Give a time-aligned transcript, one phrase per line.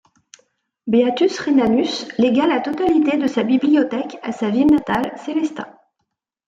[0.87, 5.77] Beatus Rhenanus légua la totalité de sa bibliothèque à sa ville natale Sélestat.